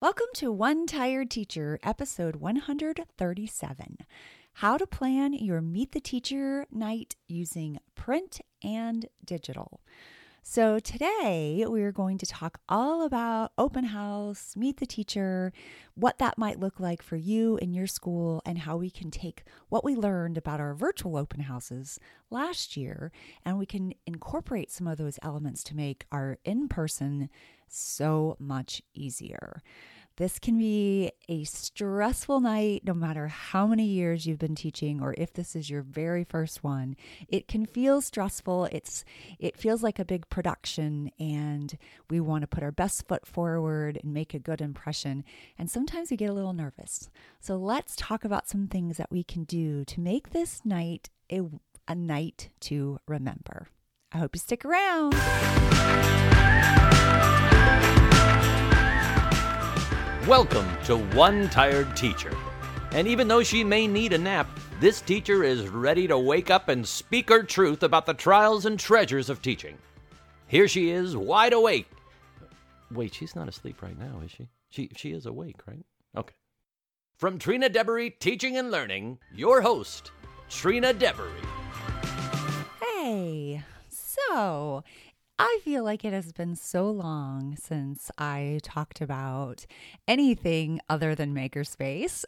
[0.00, 3.96] Welcome to One Tired Teacher, episode 137
[4.52, 9.80] How to Plan Your Meet the Teacher Night Using Print and Digital.
[10.44, 15.52] So, today we're going to talk all about open house, meet the teacher,
[15.96, 19.42] what that might look like for you in your school, and how we can take
[19.68, 21.98] what we learned about our virtual open houses
[22.30, 23.10] last year
[23.44, 27.28] and we can incorporate some of those elements to make our in person
[27.70, 29.62] so much easier.
[30.18, 35.14] This can be a stressful night no matter how many years you've been teaching or
[35.16, 36.96] if this is your very first one.
[37.28, 38.64] It can feel stressful.
[38.72, 39.04] It's
[39.38, 41.78] it feels like a big production and
[42.10, 45.22] we want to put our best foot forward and make a good impression.
[45.56, 47.08] And sometimes we get a little nervous.
[47.38, 51.42] So let's talk about some things that we can do to make this night a,
[51.86, 53.68] a night to remember.
[54.10, 55.14] I hope you stick around.
[60.26, 62.36] Welcome to One Tired Teacher.
[62.92, 64.48] And even though she may need a nap,
[64.80, 68.78] this teacher is ready to wake up and speak her truth about the trials and
[68.78, 69.78] treasures of teaching.
[70.46, 71.88] Here she is, wide awake.
[72.90, 74.48] Wait, she's not asleep right now, is she?
[74.70, 75.84] She she is awake, right?
[76.16, 76.34] Okay.
[77.16, 80.12] From Trina Deboree Teaching and Learning, your host,
[80.48, 81.30] Trina Deboree.
[82.80, 84.84] Hey, so
[85.40, 89.66] I feel like it has been so long since I talked about
[90.08, 92.24] anything other than Makerspace.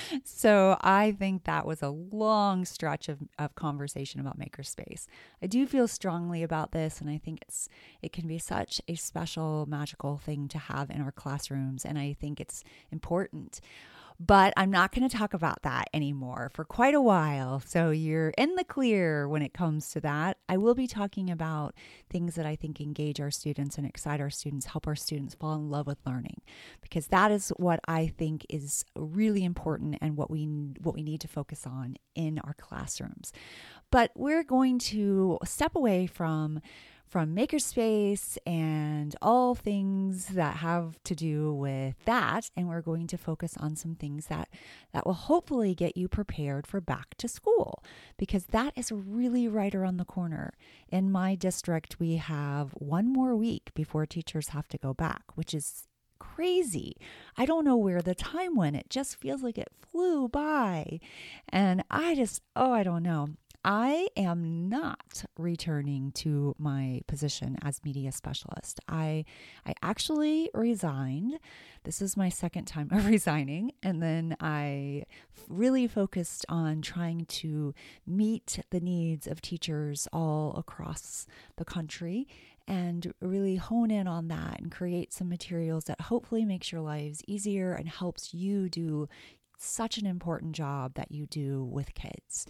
[0.24, 5.06] so I think that was a long stretch of, of conversation about Makerspace.
[5.42, 7.68] I do feel strongly about this, and I think it's
[8.00, 12.16] it can be such a special, magical thing to have in our classrooms, and I
[12.18, 13.60] think it's important.
[14.20, 17.60] But I'm not going to talk about that anymore for quite a while.
[17.60, 20.38] So you're in the clear when it comes to that.
[20.48, 21.74] I will be talking about
[22.10, 25.56] things that I think engage our students and excite our students, help our students fall
[25.56, 26.42] in love with learning,
[26.80, 30.44] because that is what I think is really important and what we
[30.80, 33.32] what we need to focus on in our classrooms.
[33.90, 36.60] But we're going to step away from
[37.06, 42.50] from Makerspace and all things that have to do with that.
[42.56, 44.48] And we're going to focus on some things that,
[44.92, 47.82] that will hopefully get you prepared for back to school
[48.16, 50.52] because that is really right around the corner.
[50.88, 55.54] In my district, we have one more week before teachers have to go back, which
[55.54, 55.86] is
[56.18, 56.96] crazy.
[57.36, 58.76] I don't know where the time went.
[58.76, 61.00] It just feels like it flew by.
[61.48, 63.28] And I just, oh, I don't know.
[63.64, 68.78] I am not returning to my position as media specialist.
[68.88, 69.24] I
[69.64, 71.38] I actually resigned.
[71.84, 75.04] This is my second time of resigning and then I
[75.48, 77.74] really focused on trying to
[78.06, 81.26] meet the needs of teachers all across
[81.56, 82.28] the country
[82.68, 87.22] and really hone in on that and create some materials that hopefully makes your lives
[87.26, 89.08] easier and helps you do
[89.56, 92.46] such an important job that you do with kids.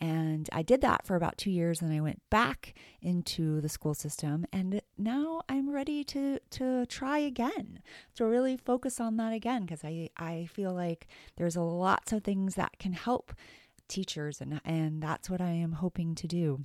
[0.00, 3.92] And I did that for about two years, and I went back into the school
[3.92, 4.46] system.
[4.50, 7.80] And now I'm ready to to try again,
[8.14, 11.06] to really focus on that again, because I I feel like
[11.36, 13.34] there's lots of things that can help
[13.88, 16.64] teachers, and and that's what I am hoping to do.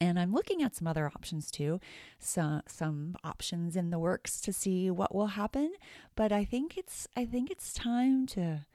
[0.00, 1.80] And I'm looking at some other options too,
[2.18, 5.72] some some options in the works to see what will happen.
[6.14, 8.66] But I think it's I think it's time to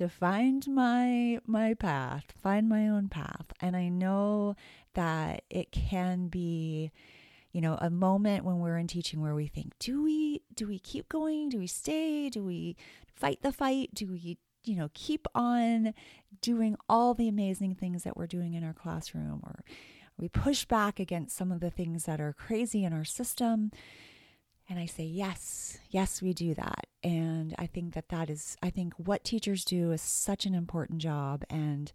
[0.00, 3.52] to find my my path, find my own path.
[3.60, 4.56] And I know
[4.94, 6.90] that it can be
[7.52, 10.78] you know a moment when we're in teaching where we think do we do we
[10.78, 11.50] keep going?
[11.50, 12.30] Do we stay?
[12.30, 12.76] Do we
[13.14, 13.90] fight the fight?
[13.92, 15.92] Do we you know keep on
[16.40, 19.42] doing all the amazing things that we're doing in our classroom?
[19.44, 19.64] Or
[20.16, 23.70] we push back against some of the things that are crazy in our system
[24.70, 26.86] and I say, yes, yes, we do that.
[27.02, 31.00] And I think that that is, I think what teachers do is such an important
[31.00, 31.42] job.
[31.50, 31.92] And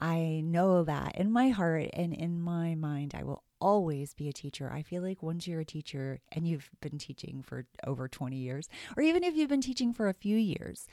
[0.00, 4.32] I know that in my heart and in my mind, I will always be a
[4.32, 4.70] teacher.
[4.72, 8.68] I feel like once you're a teacher and you've been teaching for over 20 years,
[8.96, 10.86] or even if you've been teaching for a few years,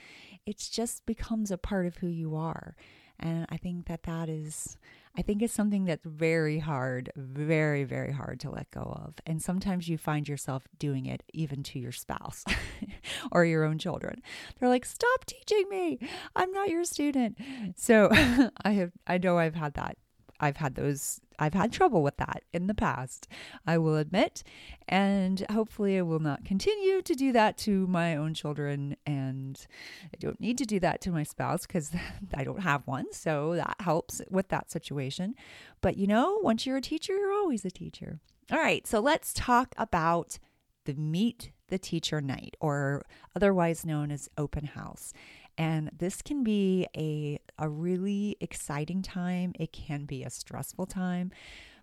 [0.48, 2.75] it just becomes a part of who you are.
[3.19, 4.78] And I think that that is,
[5.18, 9.16] I think it's something that's very hard, very, very hard to let go of.
[9.25, 12.46] And sometimes you find yourself doing it even to your spouse
[13.31, 14.22] or your own children.
[14.60, 16.00] They're like, stop teaching me.
[16.36, 17.38] I'm not your student.
[17.75, 18.10] So
[18.63, 19.98] I have, I know I've had that
[20.42, 23.28] I've had those, I've had trouble with that in the past,
[23.66, 24.44] I will admit.
[24.88, 28.98] And hopefully, I will not continue to do that to my own children.
[29.06, 29.66] And
[30.06, 31.92] I don't need to do that to my spouse because
[32.34, 33.14] I don't have one.
[33.14, 35.36] So that helps with that situation.
[35.80, 38.20] But you know, once you're a teacher, you're always a teacher.
[38.52, 38.86] All right.
[38.86, 40.40] So let's talk about
[40.86, 43.06] the Meet the Teacher Night, or
[43.36, 45.14] otherwise known as open house.
[45.57, 51.31] And this can be a, a really exciting time, it can be a stressful time,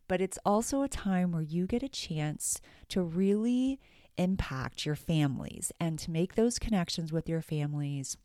[0.09, 3.79] but it's also a time where you get a chance to really
[4.17, 8.17] impact your families and to make those connections with your families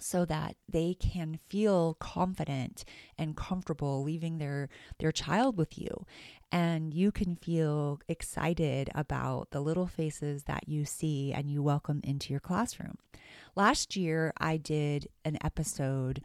[0.00, 2.84] so that they can feel confident
[3.18, 4.68] and comfortable leaving their
[5.00, 6.06] their child with you
[6.50, 12.00] and you can feel excited about the little faces that you see and you welcome
[12.02, 12.96] into your classroom.
[13.58, 16.22] Last year I did an episode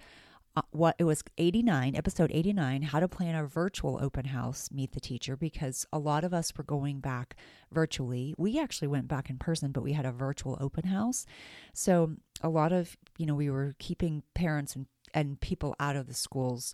[0.55, 4.91] uh, what it was 89 episode 89 how to plan a virtual open house meet
[4.91, 7.35] the teacher because a lot of us were going back
[7.71, 8.35] virtually.
[8.37, 11.25] We actually went back in person but we had a virtual open house.
[11.73, 16.07] So a lot of you know we were keeping parents and and people out of
[16.07, 16.73] the schools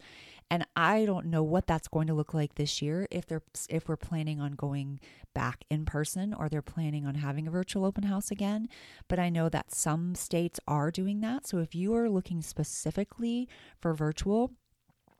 [0.51, 3.88] and I don't know what that's going to look like this year if they're if
[3.88, 5.00] we're planning on going
[5.33, 8.68] back in person or they're planning on having a virtual open house again.
[9.07, 11.45] But I know that some states are doing that.
[11.45, 13.47] So if you are looking specifically
[13.80, 14.51] for virtual,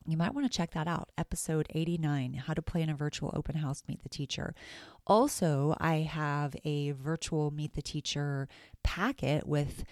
[0.07, 1.12] you might want to check that out.
[1.18, 4.56] Episode 89 How to Plan a Virtual Open House Meet the Teacher.
[5.06, 8.48] Also, I have a virtual Meet the Teacher
[8.81, 9.83] packet with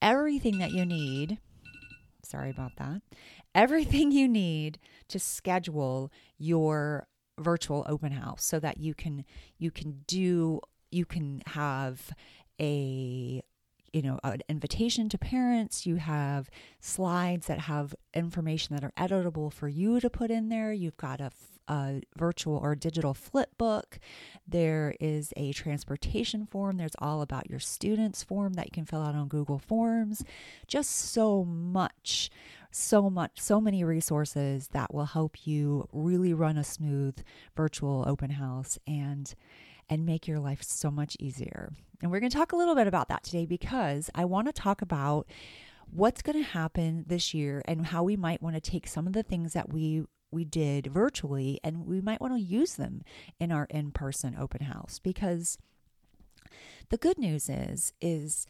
[0.00, 1.38] everything that you need.
[2.22, 3.02] Sorry about that.
[3.54, 4.78] Everything you need
[5.08, 7.06] to schedule your
[7.38, 9.24] virtual open house so that you can
[9.58, 10.60] you can do
[10.90, 12.10] you can have
[12.60, 13.42] a
[13.98, 16.48] you know an invitation to parents you have
[16.80, 21.20] slides that have information that are editable for you to put in there you've got
[21.20, 21.32] a
[21.68, 23.98] a virtual or digital flip book.
[24.46, 26.78] There is a transportation form.
[26.78, 30.24] There's all about your students form that you can fill out on Google Forms.
[30.66, 32.30] Just so much,
[32.70, 37.18] so much, so many resources that will help you really run a smooth
[37.54, 39.34] virtual open house and
[39.90, 41.72] and make your life so much easier.
[42.02, 44.52] And we're going to talk a little bit about that today because I want to
[44.52, 45.26] talk about
[45.90, 49.12] what's going to happen this year and how we might want to take some of
[49.12, 53.02] the things that we we did virtually and we might want to use them
[53.40, 54.98] in our in-person open house.
[55.02, 55.58] Because
[56.90, 58.46] the good news is is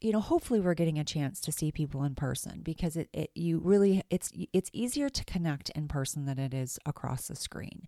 [0.00, 3.30] you know hopefully we're getting a chance to see people in person because it, it
[3.34, 7.86] you really it's it's easier to connect in person than it is across the screen.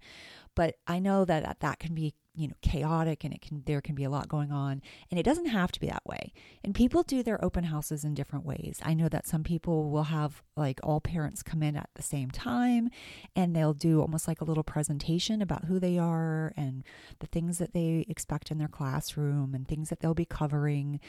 [0.54, 3.94] But i know that that can be you know chaotic and it can there can
[3.94, 4.82] be a lot going on.
[5.10, 6.32] And it doesn't have to be that way.
[6.62, 8.80] And people do their open houses in different ways.
[8.82, 12.30] I know that some people will have like all parents come in at the same
[12.30, 12.90] time
[13.36, 16.84] and they'll do almost like a little presentation about who they are and
[17.20, 21.00] the things that they expect in their classroom and things that they'll be covering.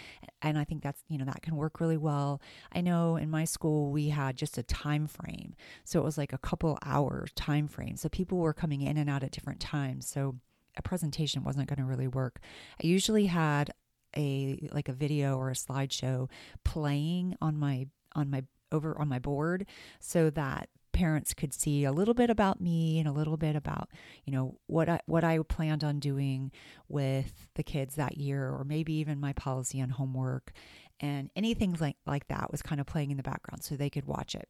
[0.42, 2.42] And i think that's you know that can work really well.
[2.72, 5.56] I know in my school we had just a time frame.
[5.83, 7.98] So it was like a couple hour time frame.
[7.98, 10.07] So people were coming in and out at different times.
[10.07, 10.36] So
[10.77, 12.39] a presentation wasn't going to really work.
[12.83, 13.72] I usually had
[14.16, 16.30] a like a video or a slideshow
[16.63, 19.66] playing on my on my over on my board
[20.00, 23.89] so that parents could see a little bit about me and a little bit about
[24.24, 26.51] you know what I what I planned on doing
[26.88, 30.54] with the kids that year or maybe even my policy on homework
[31.01, 34.06] and anything like like that was kind of playing in the background so they could
[34.06, 34.48] watch it.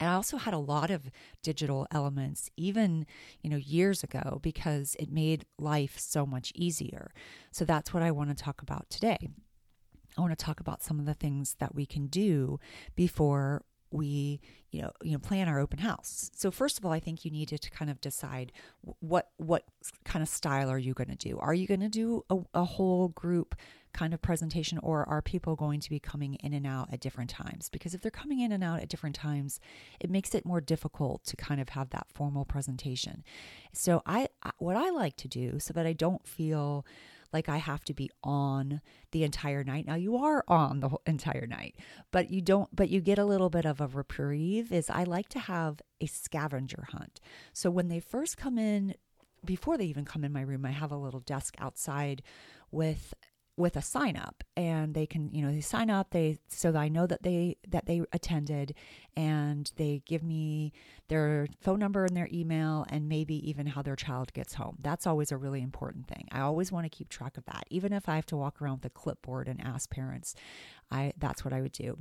[0.00, 1.10] And I also had a lot of
[1.42, 3.06] digital elements, even,
[3.42, 7.12] you know, years ago, because it made life so much easier.
[7.52, 9.28] So that's what I want to talk about today.
[10.16, 12.58] I want to talk about some of the things that we can do
[12.96, 14.40] before we
[14.70, 17.30] you know you know plan our open house so first of all i think you
[17.30, 18.52] need to kind of decide
[19.00, 19.64] what what
[20.04, 22.64] kind of style are you going to do are you going to do a, a
[22.64, 23.56] whole group
[23.92, 27.30] kind of presentation or are people going to be coming in and out at different
[27.30, 29.60] times because if they're coming in and out at different times
[29.98, 33.24] it makes it more difficult to kind of have that formal presentation
[33.72, 34.28] so i
[34.58, 36.84] what i like to do so that i don't feel
[37.32, 38.80] like I have to be on
[39.12, 39.86] the entire night.
[39.86, 41.76] Now you are on the entire night,
[42.10, 44.72] but you don't, but you get a little bit of a reprieve.
[44.72, 47.20] Is I like to have a scavenger hunt.
[47.52, 48.94] So when they first come in,
[49.44, 52.22] before they even come in my room, I have a little desk outside
[52.70, 53.14] with
[53.60, 56.78] with a sign up and they can you know they sign up they so that
[56.78, 58.74] I know that they that they attended
[59.16, 60.72] and they give me
[61.08, 64.78] their phone number and their email and maybe even how their child gets home.
[64.80, 66.26] That's always a really important thing.
[66.32, 67.64] I always want to keep track of that.
[67.70, 70.34] Even if I have to walk around with a clipboard and ask parents
[70.90, 71.98] I that's what I would do.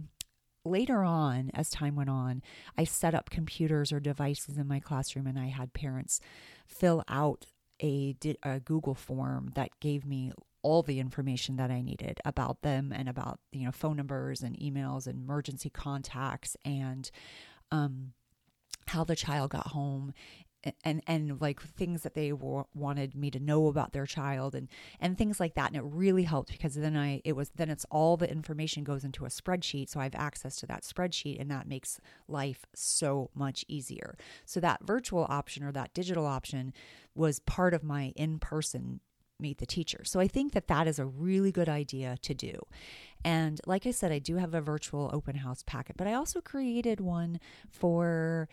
[0.65, 2.41] Later on, as time went on,
[2.77, 6.19] I set up computers or devices in my classroom and I had parents
[6.67, 7.45] fill out
[7.81, 12.91] a, a Google form that gave me all the information that I needed about them
[12.95, 17.09] and about you know phone numbers and emails and emergency contacts and
[17.71, 18.13] um,
[18.87, 20.13] how the child got home
[20.83, 24.67] and and like things that they w- wanted me to know about their child and
[24.99, 25.67] and things like that.
[25.67, 29.03] And it really helped because then i it was then it's all the information goes
[29.03, 29.89] into a spreadsheet.
[29.89, 34.17] So i have access to that spreadsheet and that makes life so much easier.
[34.45, 36.73] So that virtual option or that digital option
[37.15, 38.99] was part of my in-person
[39.39, 40.03] meet the teacher.
[40.03, 42.61] So I think that that is a really good idea to do.
[43.23, 46.41] And like I said, I do have a virtual open house packet, but I also
[46.41, 48.47] created one for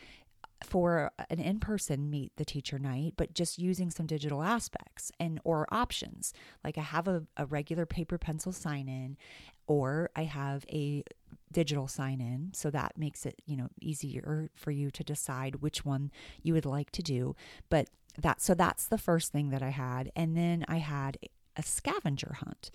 [0.64, 5.66] for an in-person meet the teacher night but just using some digital aspects and or
[5.70, 6.32] options
[6.64, 9.18] like i have a, a regular paper pencil sign in
[9.66, 11.04] or i have a
[11.52, 15.84] digital sign in so that makes it you know easier for you to decide which
[15.84, 16.10] one
[16.42, 17.36] you would like to do
[17.68, 21.18] but that so that's the first thing that i had and then i had
[21.56, 22.70] a scavenger hunt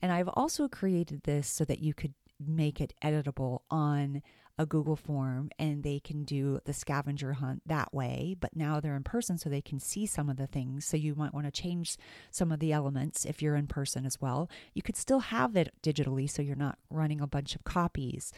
[0.00, 4.22] and i've also created this so that you could make it editable on
[4.58, 8.36] a Google form and they can do the scavenger hunt that way.
[8.38, 10.84] But now they're in person so they can see some of the things.
[10.84, 11.96] So you might want to change
[12.30, 14.50] some of the elements if you're in person as well.
[14.74, 18.32] You could still have it digitally so you're not running a bunch of copies.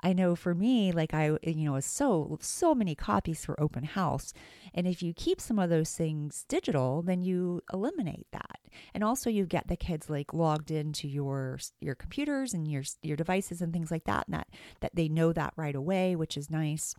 [0.00, 3.84] I know for me, like I, eh, you know, so so many copies for open
[3.84, 4.32] house,
[4.74, 8.58] and if you keep some of those things digital, then you eliminate that,
[8.94, 13.16] and also you get the kids like logged into your your computers and your your
[13.16, 14.48] devices and things like that, and that
[14.80, 16.94] that they know that right away, which is nice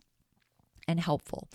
[0.86, 1.48] and helpful.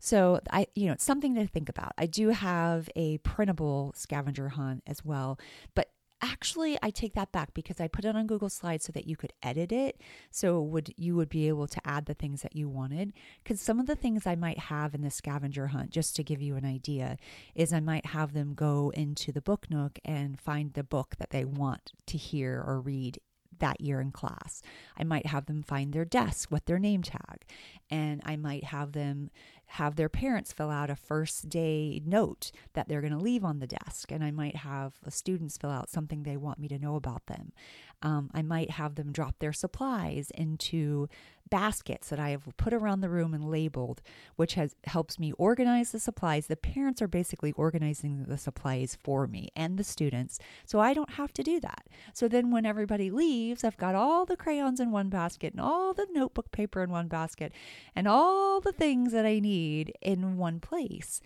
[0.00, 1.92] So I, you know, it's something to think about.
[1.98, 5.38] I do have a printable scavenger hunt as well,
[5.74, 5.90] but
[6.22, 9.16] actually I take that back because I put it on Google Slides so that you
[9.16, 10.00] could edit it.
[10.30, 13.12] So would you would be able to add the things that you wanted.
[13.42, 16.42] Because some of the things I might have in the scavenger hunt, just to give
[16.42, 17.16] you an idea,
[17.54, 21.30] is I might have them go into the book nook and find the book that
[21.30, 23.20] they want to hear or read
[23.58, 24.62] that year in class.
[24.96, 27.44] I might have them find their desk with their name tag,
[27.90, 29.30] and I might have them
[29.74, 33.60] have their parents fill out a first day note that they're going to leave on
[33.60, 34.10] the desk.
[34.10, 37.26] And I might have the students fill out something they want me to know about
[37.26, 37.52] them.
[38.02, 41.08] Um, I might have them drop their supplies into
[41.50, 44.00] baskets that I have put around the room and labeled,
[44.36, 46.46] which has helps me organize the supplies.
[46.46, 51.10] The parents are basically organizing the supplies for me and the students, so I don't
[51.10, 51.86] have to do that.
[52.14, 55.92] So then when everybody leaves, I've got all the crayons in one basket and all
[55.92, 57.52] the notebook paper in one basket
[57.94, 61.20] and all the things that I need in one place.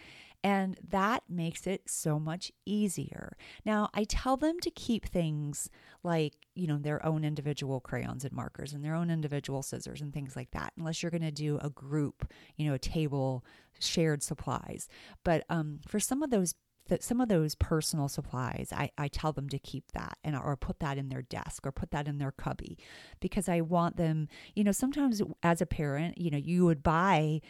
[0.45, 3.35] And that makes it so much easier.
[3.65, 5.71] Now, I tell them to keep things
[6.03, 10.13] like, you know, their own individual crayons and markers and their own individual scissors and
[10.13, 13.43] things like that, unless you're going to do a group, you know, a table
[13.79, 14.87] shared supplies.
[15.25, 16.55] But um, for some of those
[16.89, 20.57] that some of those personal supplies I, I tell them to keep that and or
[20.57, 22.79] put that in their desk or put that in their cubby
[23.21, 27.41] because i want them you know sometimes as a parent you know you would buy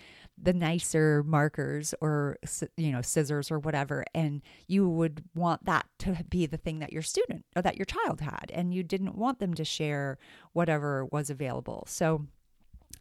[0.41, 2.37] the nicer markers or
[2.77, 6.93] you know scissors or whatever and you would want that to be the thing that
[6.93, 10.19] your student or that your child had and you didn't want them to share
[10.53, 11.85] whatever was available.
[11.89, 12.27] So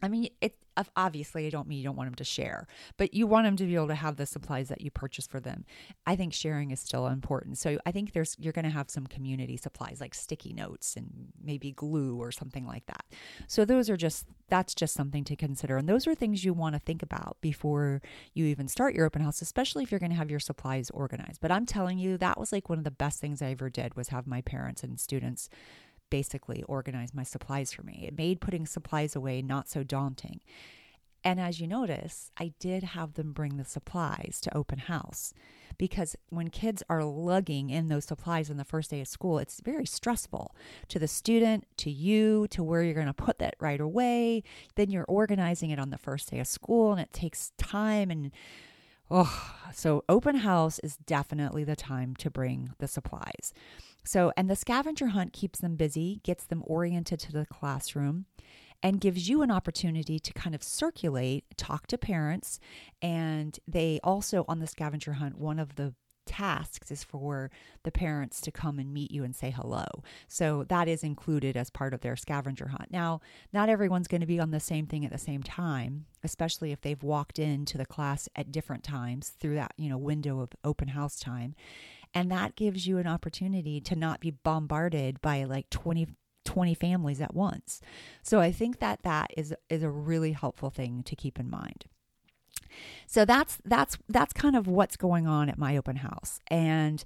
[0.02, 0.56] I mean, it
[0.96, 3.64] obviously I don't mean you don't want them to share, but you want them to
[3.64, 5.64] be able to have the supplies that you purchase for them.
[6.06, 7.58] I think sharing is still important.
[7.58, 11.28] So I think there's you're going to have some community supplies like sticky notes and
[11.42, 13.04] maybe glue or something like that.
[13.46, 16.74] So those are just that's just something to consider and those are things you want
[16.74, 18.02] to think about before
[18.34, 21.40] you even start your open house, especially if you're going to have your supplies organized.
[21.40, 23.94] But I'm telling you that was like one of the best things I ever did
[23.94, 25.48] was have my parents and students
[26.14, 28.04] basically organize my supplies for me.
[28.06, 30.42] It made putting supplies away not so daunting.
[31.24, 35.34] And as you notice, I did have them bring the supplies to open house
[35.76, 39.58] because when kids are lugging in those supplies on the first day of school, it's
[39.58, 40.54] very stressful
[40.86, 44.44] to the student, to you, to where you're going to put that right away.
[44.76, 48.30] Then you're organizing it on the first day of school and it takes time and
[49.10, 53.52] Oh, so open house is definitely the time to bring the supplies.
[54.04, 58.26] So, and the scavenger hunt keeps them busy, gets them oriented to the classroom,
[58.82, 62.60] and gives you an opportunity to kind of circulate, talk to parents.
[63.00, 65.94] And they also, on the scavenger hunt, one of the
[66.26, 67.50] tasks is for
[67.82, 69.84] the parents to come and meet you and say hello.
[70.28, 72.90] So that is included as part of their scavenger hunt.
[72.90, 73.20] Now,
[73.52, 76.80] not everyone's going to be on the same thing at the same time, especially if
[76.80, 80.88] they've walked into the class at different times through that, you know, window of open
[80.88, 81.54] house time.
[82.14, 86.08] And that gives you an opportunity to not be bombarded by like 20
[86.44, 87.80] 20 families at once.
[88.22, 91.86] So I think that that is is a really helpful thing to keep in mind.
[93.06, 96.40] So that's that's that's kind of what's going on at my open house.
[96.48, 97.04] And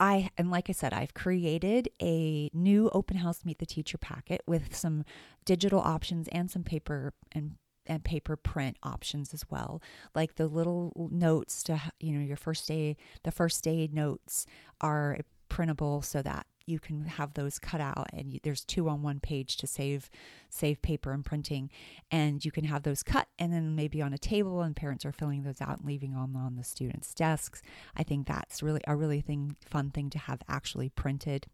[0.00, 4.42] I and like I said, I've created a new open house meet the teacher packet
[4.46, 5.04] with some
[5.44, 9.82] digital options and some paper and and paper print options as well.
[10.14, 14.46] Like the little notes to you know your first day the first aid notes
[14.80, 19.02] are printable so that you can have those cut out and you, there's two on
[19.02, 20.08] one page to save
[20.48, 21.70] save paper and printing.
[22.10, 25.12] And you can have those cut and then maybe on a table and parents are
[25.12, 27.62] filling those out and leaving them on the students desks.
[27.96, 31.46] I think that's really a really thing fun thing to have actually printed.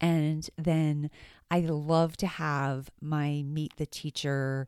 [0.00, 1.10] And then
[1.50, 4.66] I love to have my meet the teacher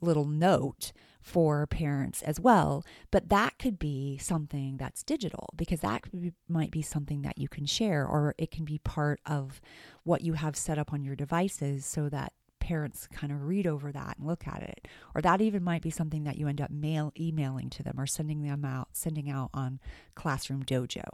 [0.00, 2.84] little note for parents as well.
[3.10, 7.48] But that could be something that's digital because that be, might be something that you
[7.48, 9.60] can share, or it can be part of
[10.04, 13.92] what you have set up on your devices so that parents kind of read over
[13.92, 14.88] that and look at it.
[15.14, 18.06] Or that even might be something that you end up mail emailing to them or
[18.06, 19.80] sending them out, sending out on
[20.14, 21.04] Classroom Dojo.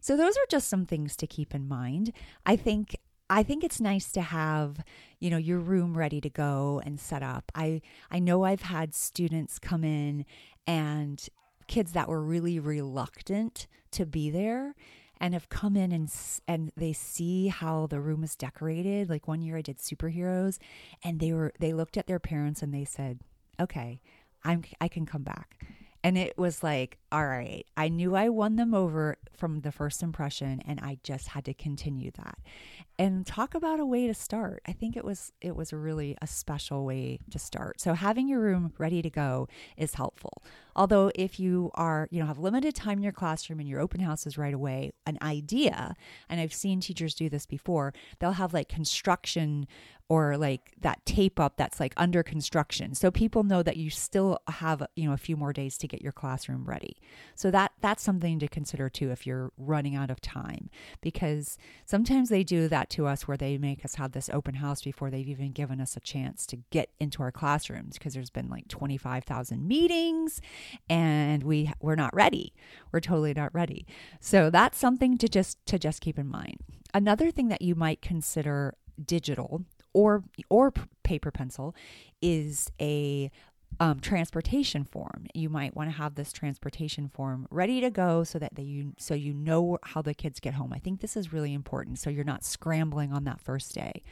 [0.00, 2.12] So those are just some things to keep in mind.
[2.44, 2.96] I think
[3.28, 4.84] I think it's nice to have,
[5.18, 7.50] you know, your room ready to go and set up.
[7.54, 7.80] I
[8.10, 10.24] I know I've had students come in
[10.66, 11.26] and
[11.66, 14.74] kids that were really reluctant to be there
[15.20, 16.12] and have come in and
[16.46, 19.10] and they see how the room is decorated.
[19.10, 20.58] Like one year I did superheroes
[21.02, 23.20] and they were they looked at their parents and they said,
[23.58, 24.00] "Okay,
[24.44, 25.56] I'm I can come back."
[26.04, 30.02] And it was like, all right, I knew I won them over from the first
[30.02, 32.38] impression and I just had to continue that.
[32.98, 34.62] And talk about a way to start.
[34.66, 37.80] I think it was it was really a special way to start.
[37.80, 40.42] So having your room ready to go is helpful.
[40.74, 44.00] Although if you are, you know, have limited time in your classroom and your open
[44.00, 45.94] house is right away, an idea,
[46.28, 49.66] and I've seen teachers do this before, they'll have like construction
[50.08, 54.38] or like that tape up that's like under construction so people know that you still
[54.48, 56.96] have you know a few more days to get your classroom ready
[57.34, 60.70] so that that's something to consider too if you're running out of time
[61.00, 64.82] because sometimes they do that to us where they make us have this open house
[64.82, 68.48] before they've even given us a chance to get into our classrooms because there's been
[68.48, 70.40] like 25,000 meetings
[70.88, 72.54] and we we're not ready.
[72.92, 73.86] We're totally not ready.
[74.20, 76.58] So that's something to just to just keep in mind.
[76.94, 80.72] Another thing that you might consider digital or or
[81.02, 81.74] paper pencil
[82.20, 83.30] is a
[83.78, 85.26] um, transportation form.
[85.34, 88.92] You might want to have this transportation form ready to go so that they, you
[88.98, 90.72] so you know how the kids get home.
[90.72, 94.02] I think this is really important so you're not scrambling on that first day.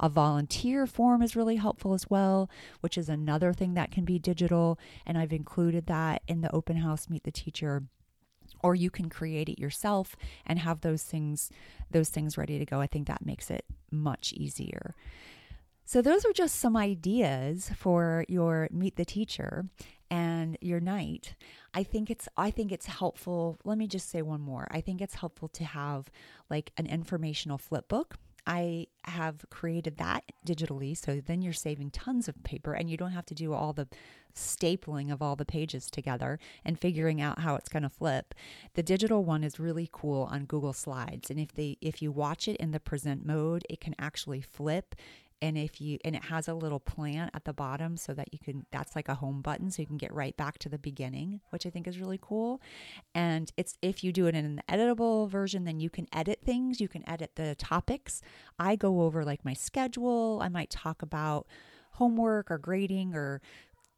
[0.00, 4.18] A volunteer form is really helpful as well, which is another thing that can be
[4.18, 7.84] digital and I've included that in the open house meet the teacher
[8.62, 11.50] or you can create it yourself and have those things
[11.90, 12.80] those things ready to go.
[12.80, 14.94] I think that makes it much easier.
[15.84, 19.66] So, those are just some ideas for your meet the teacher
[20.12, 21.34] and your night.
[21.72, 23.58] I think it's I think it's helpful.
[23.64, 24.68] Let me just say one more.
[24.70, 26.10] I think it's helpful to have
[26.50, 28.16] like an informational flip book.
[28.46, 33.12] I have created that digitally so then you're saving tons of paper and you don't
[33.12, 33.86] have to do all the
[34.34, 38.34] stapling of all the pages together and figuring out how it's going to flip.
[38.74, 42.48] The digital one is really cool on Google Slides and if they if you watch
[42.48, 44.94] it in the present mode, it can actually flip
[45.42, 48.38] and if you and it has a little plant at the bottom so that you
[48.38, 51.40] can that's like a home button so you can get right back to the beginning
[51.50, 52.60] which i think is really cool.
[53.14, 56.80] And it's if you do it in an editable version then you can edit things.
[56.80, 58.22] You can edit the topics.
[58.58, 60.40] I go over like my schedule.
[60.42, 61.46] I might talk about
[61.92, 63.42] homework or grading or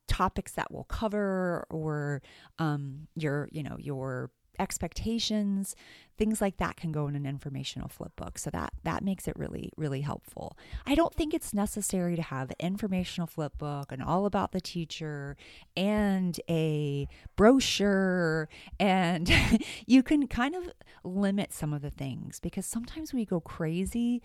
[0.08, 2.22] topics that we'll cover or
[2.58, 5.74] um, your you know your expectations
[6.16, 8.38] things like that can go in an informational flip book.
[8.38, 10.56] So that that makes it really really helpful.
[10.86, 14.60] I don't think it's necessary to have an informational flip book and all about the
[14.60, 15.36] teacher
[15.76, 19.30] and a brochure and
[19.86, 20.70] you can kind of
[21.02, 24.22] limit some of the things because sometimes we go crazy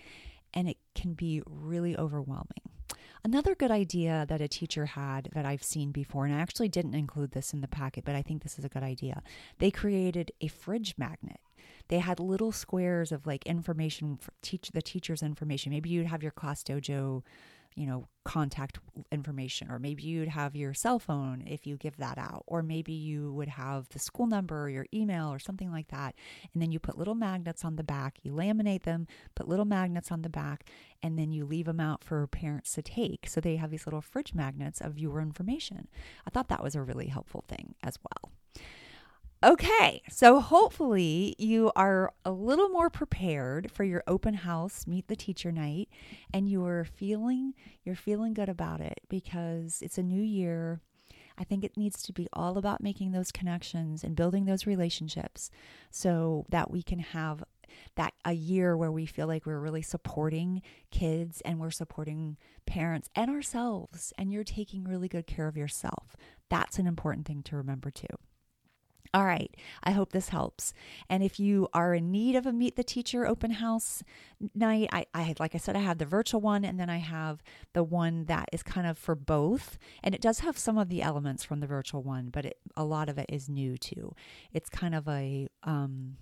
[0.53, 2.69] and it can be really overwhelming
[3.23, 6.95] Another good idea that a teacher had that I've seen before, and I actually didn't
[6.95, 9.21] include this in the packet, but I think this is a good idea.
[9.58, 11.41] They created a fridge magnet.
[11.89, 15.71] They had little squares of like information for teach the teacher's information.
[15.71, 17.23] Maybe you'd have your ClassDojo
[17.79, 18.77] you know, contact
[19.09, 22.91] information, or maybe you'd have your cell phone if you give that out, or maybe
[22.91, 26.13] you would have the school number or your email or something like that.
[26.53, 30.11] And then you put little magnets on the back, you laminate them, put little magnets
[30.11, 30.69] on the back,
[31.01, 33.29] and then you leave them out for parents to take.
[33.29, 35.87] So they have these little fridge magnets of your information.
[36.27, 38.33] I thought that was a really helpful thing as well.
[39.41, 45.15] Okay, so hopefully you are a little more prepared for your open house meet the
[45.15, 45.88] teacher night
[46.34, 47.54] and you're feeling
[47.86, 50.82] you're feeling good about it because it's a new year.
[51.38, 55.49] I think it needs to be all about making those connections and building those relationships
[55.89, 57.41] so that we can have
[57.95, 63.10] that a year where we feel like we're really supporting kids and we're supporting parents
[63.15, 66.17] and ourselves, and you're taking really good care of yourself.
[66.49, 68.08] That's an important thing to remember too.
[69.12, 70.72] All right, I hope this helps.
[71.10, 74.04] And if you are in need of a Meet the Teacher open house
[74.54, 77.41] night, I, I like I said, I have the virtual one and then I have
[77.74, 79.80] the one that is kind of for both.
[80.04, 82.84] And it does have some of the elements from the virtual one, but it, a
[82.84, 84.13] lot of it is new too.
[84.54, 86.17] It's kind of a, um,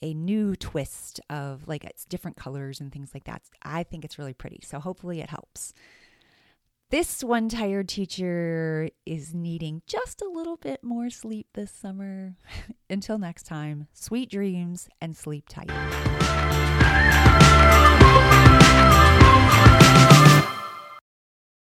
[0.00, 3.42] a new twist of like it's different colors and things like that.
[3.62, 4.60] I think it's really pretty.
[4.64, 5.74] So hopefully it helps.
[6.88, 12.36] This one tired teacher is needing just a little bit more sleep this summer.
[12.88, 15.72] Until next time, sweet dreams and sleep tight.